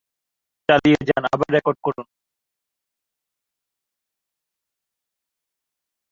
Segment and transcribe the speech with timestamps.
[1.29, 2.03] আমাদের কথা ভুলো না।